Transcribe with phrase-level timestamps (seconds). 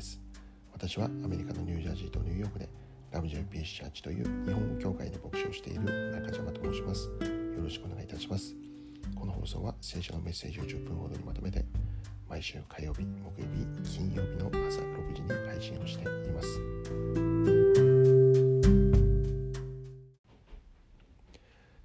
[0.00, 0.18] です。
[0.72, 2.68] 私はアメリカのニュージャージーとニューヨークで
[3.12, 7.08] ラブジョイピースチャーチという日本語教会で牧師をしている中島と申します。
[7.08, 8.54] よろしくお願いいたします。
[9.14, 11.66] この放送は聖書のメッセージを10分ほどにまとめて
[12.28, 13.46] 毎週火曜日木曜
[13.84, 16.48] 日金曜日の朝6時に配信をしています。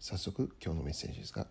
[0.00, 1.46] 早速今日のメッセージですが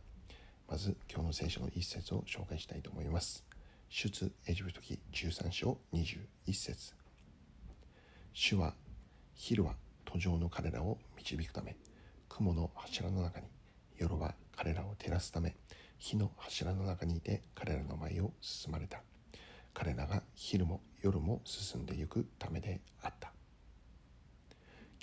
[0.67, 3.45] まず今日の聖書の一節を紹介したいと思います。
[3.91, 6.93] 出エジプト記13章21節。
[8.33, 8.75] 主は
[9.33, 9.73] 昼は
[10.05, 11.75] 途上の彼らを導くため
[12.29, 13.47] 雲の柱の中に
[13.97, 15.55] 夜は彼らを照らすため
[15.97, 19.01] 火の柱の中にいて彼らの前を進まれた。
[19.73, 23.33] 彼らが昼も夜も進んでゆくためであった。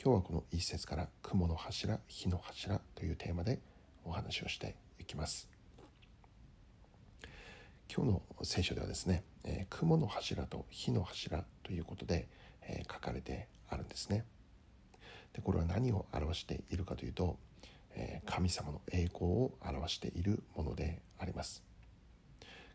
[0.00, 3.58] 今日はこの一節から雲の柱火の柱というテーマで
[4.04, 5.55] お話をしていきます。
[7.94, 12.28] 今日の聖書ではですね、え、雲の柱と火の柱ということで、
[12.62, 14.24] え、書かれてあるんですね。
[15.32, 17.38] でこれは何を表しているかというと、
[17.94, 21.62] え、神様の栄光を表しているものであります。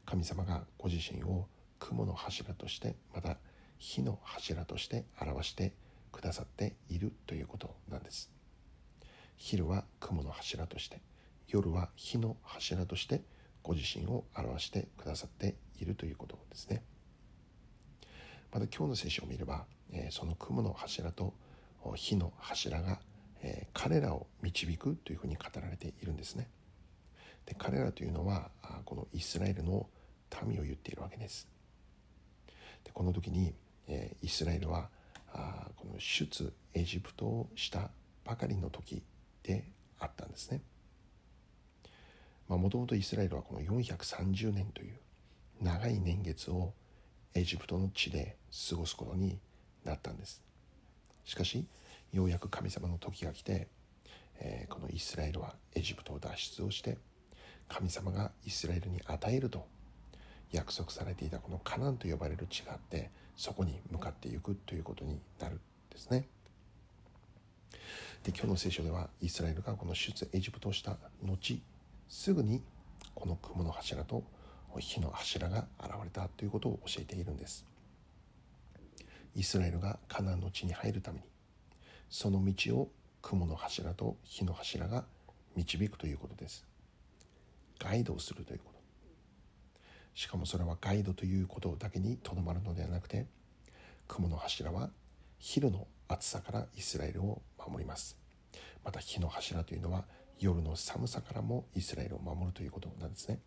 [0.05, 1.47] 神様がご自身を
[1.79, 3.37] 雲の柱としてまた
[3.77, 5.73] 火の柱として表して
[6.11, 8.31] くださっているということなんです。
[9.35, 11.01] 昼は雲の柱として
[11.47, 13.21] 夜は火の柱として
[13.63, 16.83] ご自身を表してくださっているということですね。
[18.51, 21.33] また今日の聖書を見れば、えその雲の柱と
[21.95, 22.99] 火の柱が、
[23.41, 26.49] え彼らを導くというふうに語られているんですね。
[27.45, 28.51] で彼らというのは
[28.85, 29.87] このイスラエルの
[30.45, 31.47] 民を言っているわけです。
[32.83, 33.53] でこの時に、
[33.87, 34.89] えイスラエルは
[35.33, 37.89] あこの出エジプトをした
[38.25, 39.03] ばかりの時
[39.43, 39.65] で
[39.99, 40.61] あったんですね。
[42.57, 44.95] もともとイスラエルはこの430年という
[45.61, 46.73] 長い年月を
[47.33, 48.35] エジプトの地で
[48.69, 49.37] 過ごすことに
[49.85, 50.41] なったんです
[51.23, 51.65] しかし
[52.13, 53.67] ようやく神様の時が来て、
[54.39, 56.97] えー、このイスラエルはエジプトを脱出をして
[57.69, 59.65] 神様がイスラエルに与えると
[60.51, 65.59] 約束されていたこのカナンと呼ばれる地があってそこに向かっていくということになるん
[65.89, 66.27] ですね。
[68.23, 71.61] で今日の聖書ではイスラエルがこの出エジプトをした後
[72.11, 72.61] すぐに
[73.15, 74.25] この雲の柱と
[74.77, 77.65] 火の柱が現れたということを教えているんです。
[79.33, 81.23] イスラエルがカナンの地に入るために
[82.09, 82.91] その道を
[83.21, 85.05] 雲の柱と火の柱が
[85.55, 86.65] 導くということです。
[87.79, 88.79] ガイドをするということ。
[90.13, 93.25] しかもそれはガイドということだけにとどまるのではなくて
[94.09, 94.89] 雲の柱は
[95.39, 98.17] 昼の暑さからイスラエルを守ります。
[98.83, 100.03] また火の柱というのは
[100.41, 103.39] 夜の寒さからもイスラエルを守るということなんですね。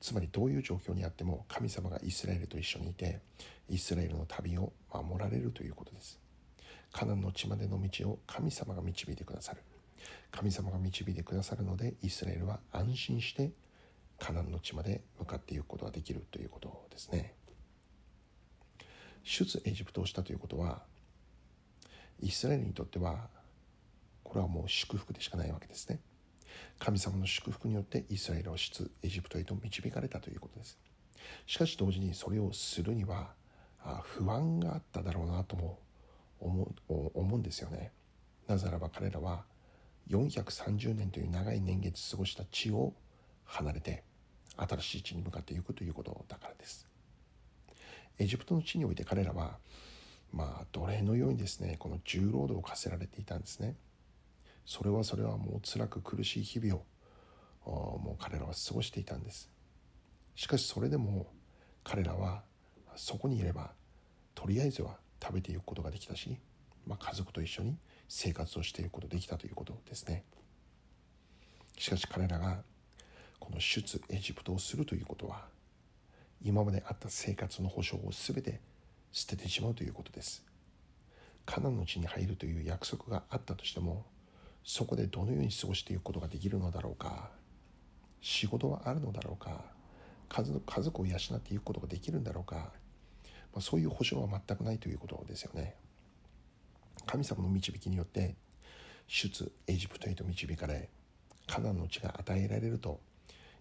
[0.00, 3.20] つまりどういう状況にあっても神様がイスラエルと一緒にいて
[3.68, 6.20] イスラエルの旅を守られるということです。
[6.92, 9.62] カナンの地までの道を神様が導いてくださる。
[10.30, 13.50] 神様が導いてくださるのでイスラエルは安心して
[14.18, 17.34] カナンの地まで向かっていくことができるということですね。
[19.24, 20.82] 出エジプトをしたということは
[22.20, 23.28] イスラエルにとっては
[24.22, 26.00] これはもう祝福でしかないわけですね。
[26.78, 30.78] 神様の祝福によってイスラエルを出エジプトへと導かれたということです。
[31.46, 33.32] しかし同時にそれをするには
[34.02, 35.78] 不安があっただろうなとも
[36.40, 37.92] 思う思うんですよね。
[38.48, 39.44] なぜならば彼らは
[40.08, 42.92] 430年という長い年月過ごした地を
[43.44, 44.02] 離れて
[44.56, 46.88] 新しい地に向かっていくということだからです。
[48.18, 49.58] エジプトの地において彼らは
[50.32, 53.76] まあ奴隷のようにですねこの重労働を課せられていたんですね。
[54.64, 56.80] それはそれはもう辛く苦しい日々
[57.64, 59.50] をもう彼らは過ごしていたんです。
[60.34, 61.26] しかしそれでも
[61.84, 62.42] 彼らは
[62.96, 63.72] そこにいれば
[64.34, 66.38] とりあえずは食べていくことができたし、
[66.86, 67.76] まあ、家族と一緒に
[68.08, 70.24] 生活をしていくことができたということですね。
[71.78, 72.62] しかし彼らが
[73.38, 75.46] この出エジプトをするということは
[76.44, 78.60] 今まであった生活の保障を全て
[79.12, 80.44] 捨ててしまうということです。
[81.44, 84.06] カナンの地に入るという約束があったとしても
[84.64, 87.30] そこでどのように過ごしていくことができるのだろうか？
[88.20, 89.64] 仕事はあるのだろうか？
[90.28, 90.42] 家
[90.80, 92.70] 族を養っていくことができるんだろうか、ま
[93.58, 95.74] あ、そういう保証は全くないということですよね。
[97.04, 98.36] 神様の導きによって
[99.06, 100.88] 出エジプトへと導かれ
[101.46, 103.00] カナンの地が与えられると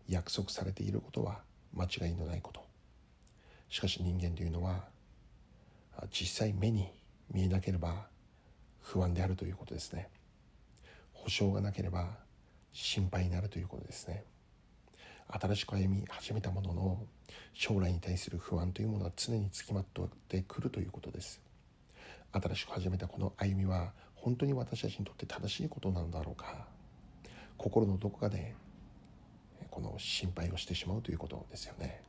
[0.07, 1.39] 約束されていることは
[1.73, 2.61] 間違いのないこと。
[3.67, 4.85] しかし人間というのは
[6.11, 6.87] 実際目に
[7.33, 8.05] 見えなければ
[8.81, 10.07] 不安であるということですね。
[11.23, 12.17] 保証がなければ
[12.73, 14.23] 心配になるということですね。
[15.27, 17.05] 新しく歩み始めたものの
[17.53, 21.39] 将来に対する不安というものは常につきまとってくるということです。
[22.33, 26.65] 新しく始めたこの歩みは本当に私たちにとって正しいことなのだろうか。
[27.57, 28.55] 心のどこかで
[29.69, 32.01] この心配をしてしまうということですよね。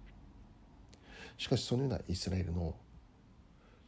[1.36, 2.74] しかしそのようなイスラエルの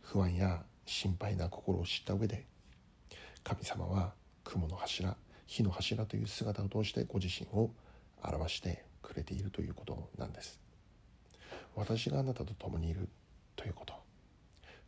[0.03, 2.47] 不安や心配な心を知った上で
[3.43, 4.13] 神様は
[4.45, 7.71] 雲の柱火の柱という姿を通してご自身を
[8.23, 10.61] 表してくれているということなんです。
[11.75, 13.09] 私があなたと共にいる
[13.57, 13.95] ということ。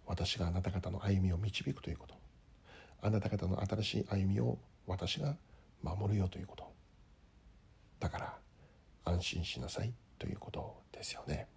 [0.06, 2.14] 私があなた方の歩みを導くということ。
[3.02, 5.36] あなた方の新しい歩みを私が
[5.82, 6.72] 守るよということ。
[8.00, 8.34] だから
[9.04, 11.48] 安心しなさいということですよね。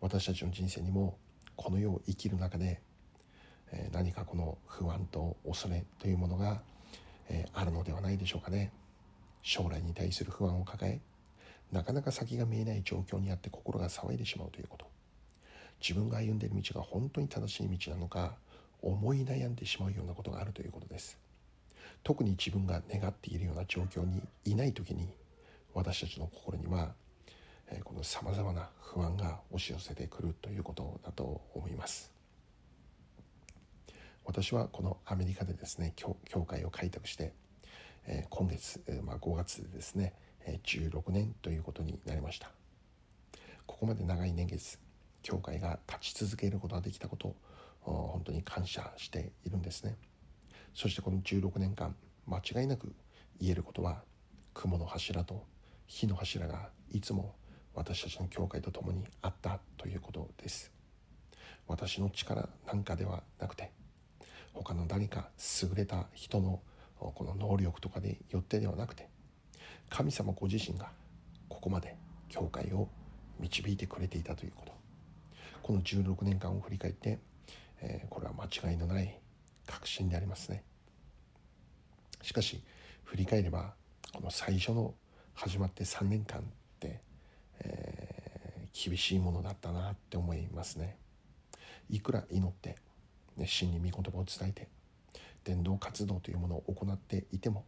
[0.00, 1.18] 私たちの人生にも
[1.56, 2.80] この世を生きる中で
[3.92, 6.60] 何かこの不安と恐れというものが
[7.54, 8.70] あるのではないでしょうかね。
[9.42, 11.00] 将来に対する不安を抱え
[11.72, 14.86] なかなか先が見えない状況にあって心が騒いでしまうということ。
[15.80, 18.36] 自分が歩んでいる道が本当に正しい道なのか
[18.82, 21.18] 思い悩んでしまうようなことがあるということです。
[22.04, 25.08] 特に自分が願っているような状況にいない時に
[25.72, 26.92] 私たちの心には
[27.84, 32.21] このさまざまな不安が押し寄せてくるということだと思います。
[34.24, 36.14] 私はこのアメリカでですね教
[36.46, 37.32] 会を開拓して
[38.30, 40.14] 今月、まあ、5月でですね
[40.64, 42.50] 16年ということになりました。
[43.66, 44.78] ここまで長い年月
[45.22, 47.36] 教会が立ち続けることができたことを
[48.12, 49.96] 本当に感謝しているんですね。
[50.74, 51.94] そしてこの16年間
[52.26, 52.94] 間違いなく
[53.40, 54.02] 言えることは
[54.54, 55.44] 雲の柱と
[55.86, 57.34] 火の柱がいつも
[57.74, 60.72] 私たちの教会と共にあったということです。
[61.68, 63.70] 私の力なんかではなくて
[64.52, 65.30] 他の誰か
[65.62, 66.60] 優れた人の
[66.98, 69.08] この能力とかでよってではなくて
[69.90, 70.90] 神様ご自身が
[71.48, 71.96] ここまで
[72.28, 72.88] 教会を
[73.40, 74.72] 導いてくれていたということ。
[75.62, 77.18] この16年間を振り返って、
[77.80, 79.20] えー、これは間違いのない
[79.66, 80.64] 確信でありますね。
[82.20, 82.62] しかし
[83.04, 83.74] 振り返れば
[84.12, 84.94] この最初の
[85.34, 86.42] 始まって3年間っ
[86.80, 87.00] て、
[87.60, 90.96] えー、厳しいものだったなって思いますね。
[91.88, 92.76] いくら祈って
[93.36, 94.68] 熱心に御言葉を伝えて
[95.44, 97.64] 伝道活動というものを行っていても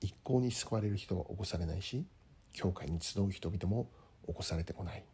[0.00, 2.04] 一向に救われる人は起こされないし
[2.52, 3.88] 教会に集う人々も
[4.26, 5.04] 起こされてこない。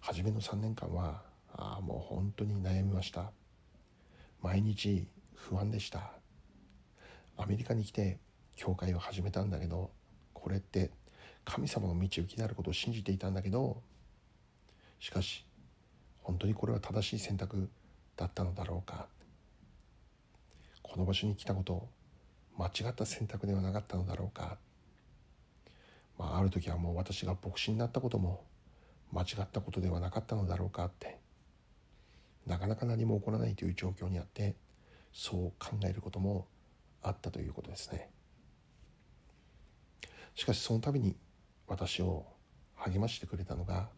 [0.00, 1.22] 初めの3年間は
[1.52, 3.30] ああもう本当に悩みました。
[4.42, 6.12] 毎日不安でした。
[7.36, 8.18] アメリカに来て
[8.56, 9.90] 教会を始めたんだけど
[10.32, 10.90] これって
[11.44, 13.82] 神様の導きであることを信じていたんだけど
[15.00, 15.44] しかし
[16.22, 17.68] 本当にこれは正しい選択
[18.16, 19.06] だったのだろうか。
[20.82, 21.88] この場所に来たこと
[22.56, 24.58] 間違った選択ではなかったのだろうか、
[26.18, 28.44] まあ、ある時はもう私が牧師になったことも
[29.12, 31.18] 間違ったことではなかったのだろうかって
[32.46, 34.54] なかなか何も起こらないという状況にあって
[35.12, 36.46] そう考えることも
[37.02, 38.10] あったということですね。
[40.34, 41.16] しかしその度に
[41.66, 42.24] 私を
[42.76, 43.88] 励ましてくれたのが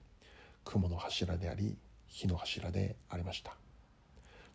[0.64, 1.76] 雲の柱であり
[2.06, 3.56] 火の柱でありました。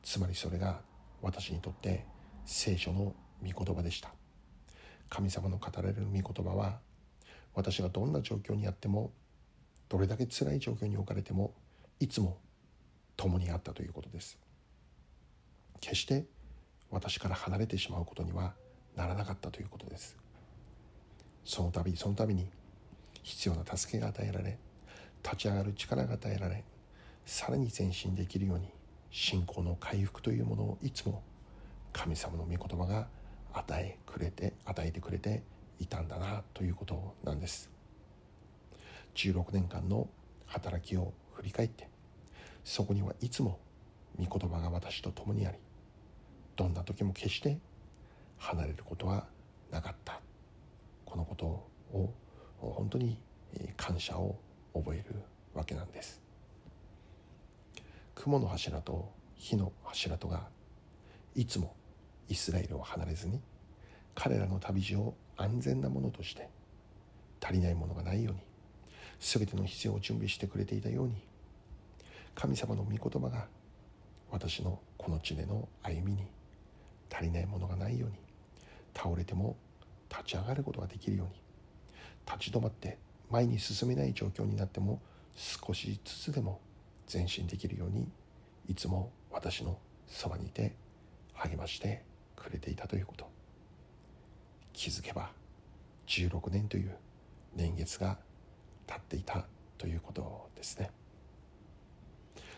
[0.03, 0.81] つまりそれが
[1.22, 2.05] 私にとって
[2.46, 4.12] 聖書の御言葉でした。
[5.10, 6.79] 神様の語られる御言葉は
[7.53, 9.12] 私がどんな状況にあっても
[9.89, 11.53] どれだけ辛い状況に置かれても
[12.00, 12.38] いつも
[13.17, 14.38] 共にあったということです。
[15.79, 16.25] 決して
[16.89, 18.53] 私から離れてしまうことには
[18.96, 20.17] ならなかったということです。
[21.43, 22.50] その度その度に
[23.24, 24.58] 必要な助けが与えられ
[25.24, 26.63] 立ち上がる力が与えられ
[27.25, 28.70] さらに前進できるように
[29.11, 31.21] 信仰の回復というものをいつも
[31.93, 33.07] 神様の御言葉が
[33.53, 35.43] 与えくれて与えてくれて
[35.79, 37.69] いたんだなということなんです。
[39.15, 40.07] 16年間の
[40.45, 41.89] 働きを振り返って
[42.63, 43.59] そこにはいつも
[44.17, 45.57] 御言葉が私と共にあり
[46.55, 47.57] どんな時も決して
[48.37, 49.27] 離れることは
[49.69, 50.21] なかった。
[51.05, 52.13] このことを
[52.59, 53.19] 本当に
[53.75, 54.37] 感謝を
[54.73, 55.15] 覚える
[55.53, 56.20] わけなんです。
[58.15, 60.47] 雲の柱と火の柱とが
[61.35, 61.75] いつも
[62.29, 63.41] イスラエルを離れずに
[64.13, 66.49] 彼らの旅路を安全なものとして
[67.41, 68.39] 足りないものがないように
[69.19, 71.15] 全ての必要を準備してくれていたように
[72.35, 73.47] 神様の御言葉が
[74.31, 76.25] 私のこの地での歩みに
[77.11, 78.15] 足りないものがないように
[78.95, 79.57] 倒れても
[80.09, 81.33] 立ち上がることができるように
[82.25, 82.97] 立ち止まって
[83.29, 85.01] 前に進めない状況になっても
[85.35, 86.59] 少しずつでも
[87.11, 88.07] 前進できるように
[88.67, 89.77] いつも私の
[90.07, 90.75] そばにいて
[91.33, 92.03] 励まして
[92.35, 93.29] くれていたということ。
[94.73, 95.31] 気づけば
[96.07, 96.95] 16年という
[97.55, 98.17] 年月が
[98.87, 99.45] 経っていた
[99.77, 100.89] ということですね。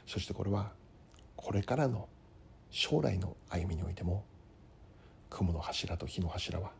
[0.05, 0.71] そしてこれは
[1.35, 2.07] これからの
[2.69, 4.23] 将来の歩みにおいても
[5.29, 6.71] 雲の柱と火の柱は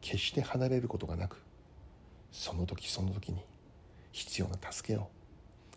[0.00, 1.42] 決して離れることがなく
[2.30, 3.44] その時その時に
[4.12, 5.08] 必要な助けを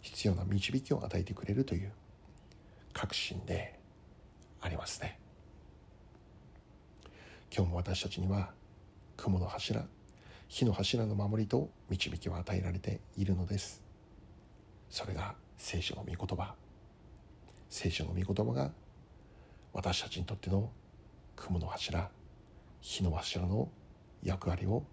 [0.07, 1.91] 必要な導きを与えてくれるという
[2.93, 3.77] 確信で
[4.61, 5.19] ありますね。
[7.53, 8.51] 今日も私たちには
[9.17, 9.85] 雲の柱
[10.47, 13.83] 火の柱の守りと導きを与えられているのです。
[14.89, 16.55] それが聖書の御言葉。
[17.69, 18.71] 聖書の御言葉が
[19.73, 20.71] 私たちにとっての
[21.35, 22.09] 雲の柱
[22.79, 23.67] 火の柱の
[24.23, 24.85] 役割を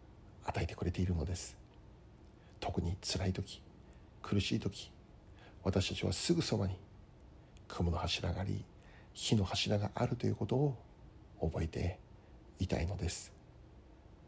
[0.44, 1.56] 与えてくれているのです。
[2.58, 3.62] 特に辛い時
[4.24, 4.90] 苦しい時
[5.64, 6.78] 私たちはすぐそばに
[7.68, 8.64] 雲の柱があり
[9.14, 10.76] 火の柱があるということを
[11.40, 11.98] 覚えて
[12.58, 13.32] いたいのです。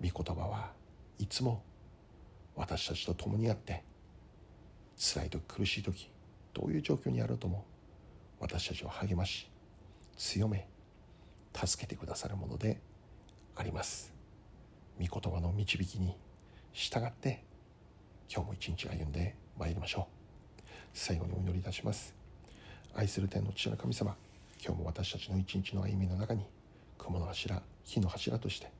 [0.01, 0.73] 御言葉は
[1.19, 1.63] いつも
[2.55, 3.85] 私たちと共にあって
[4.97, 6.11] 辛い時苦しい時
[6.55, 7.65] どういう状況にあるとも
[8.41, 9.51] 私たちを励まし
[10.17, 10.69] 強め
[11.55, 12.81] 助けてくださるもので
[13.57, 14.13] あります。
[14.99, 16.17] 御言葉の導きに
[16.73, 17.45] 従って
[18.33, 20.16] 今日も一日歩んでまいりましょう。
[20.97, 22.15] 最後にお祈りいたします。
[22.95, 24.17] 愛する天の父の神様
[24.65, 26.47] 今日も私たちの一日の歩みの中に
[26.97, 28.71] 雲の柱火の柱として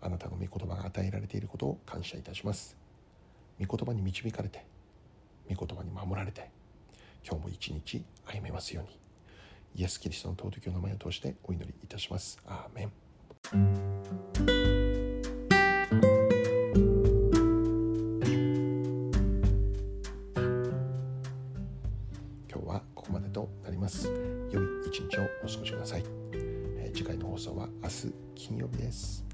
[0.00, 2.74] あなたの御言葉が与えられていることを感謝いたします。
[3.60, 4.64] 御言葉に導かれて
[5.50, 6.50] 御言葉に守られて
[7.22, 8.98] 今日も一日歩めますように
[9.82, 12.40] イエス・キリストの尊きお名前を通してお祈りいたします。
[12.46, 14.37] アーメン。
[27.38, 29.27] 放送は明日金曜日です。